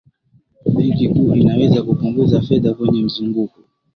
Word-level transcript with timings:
benki 0.75 1.07
kuu 1.09 1.35
inaweza 1.35 1.83
kupunguza 1.83 2.41
fedha 2.41 2.73
kwenye 2.73 3.03
mzunguko 3.03 3.59